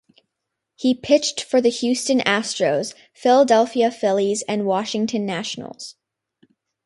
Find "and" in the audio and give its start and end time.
4.47-4.65